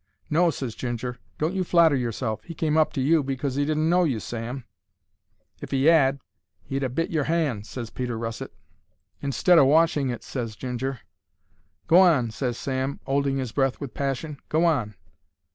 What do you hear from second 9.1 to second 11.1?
"Instead o' washing it," ses Ginger.